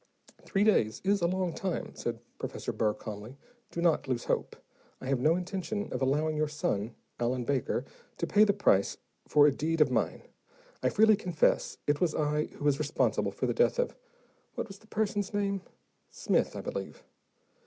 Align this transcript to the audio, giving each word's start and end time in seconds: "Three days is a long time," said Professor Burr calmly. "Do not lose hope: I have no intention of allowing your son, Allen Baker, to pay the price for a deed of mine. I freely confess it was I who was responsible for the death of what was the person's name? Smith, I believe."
"Three 0.41 0.63
days 0.63 0.99
is 1.03 1.21
a 1.21 1.27
long 1.27 1.53
time," 1.53 1.93
said 1.93 2.21
Professor 2.39 2.71
Burr 2.73 2.95
calmly. 2.95 3.37
"Do 3.69 3.83
not 3.83 4.07
lose 4.07 4.23
hope: 4.23 4.55
I 4.99 5.05
have 5.05 5.19
no 5.19 5.35
intention 5.35 5.93
of 5.93 6.01
allowing 6.01 6.35
your 6.35 6.47
son, 6.47 6.95
Allen 7.19 7.43
Baker, 7.43 7.85
to 8.17 8.25
pay 8.25 8.43
the 8.43 8.51
price 8.51 8.97
for 9.27 9.45
a 9.45 9.51
deed 9.51 9.79
of 9.79 9.91
mine. 9.91 10.23
I 10.81 10.89
freely 10.89 11.15
confess 11.15 11.77
it 11.85 12.01
was 12.01 12.15
I 12.15 12.45
who 12.45 12.65
was 12.65 12.79
responsible 12.79 13.31
for 13.31 13.45
the 13.45 13.53
death 13.53 13.77
of 13.77 13.95
what 14.55 14.67
was 14.67 14.79
the 14.79 14.87
person's 14.87 15.35
name? 15.35 15.61
Smith, 16.09 16.55
I 16.55 16.61
believe." 16.61 17.03